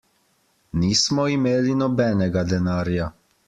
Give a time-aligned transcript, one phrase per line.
[0.83, 3.15] Nismo imeli nobenega denarja.